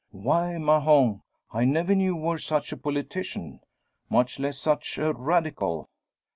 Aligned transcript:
"Why, 0.09 0.57
Mahon! 0.57 1.21
I 1.51 1.63
never 1.63 1.93
knew 1.93 2.03
you 2.15 2.15
were 2.15 2.39
such 2.39 2.71
a 2.71 2.75
politician! 2.77 3.59
Much 4.09 4.39
less 4.39 4.57
such 4.57 4.97
a 4.97 5.13
Radical!" 5.13 5.89